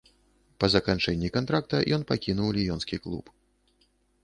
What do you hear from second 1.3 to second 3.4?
кантракта ён пакінуў ліёнскі клуб.